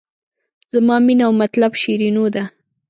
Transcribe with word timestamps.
زما 0.73 0.95
مینه 1.05 1.23
او 1.27 1.33
مطلب 1.41 1.71
شیرینو 1.81 2.25
ده. 2.35 2.43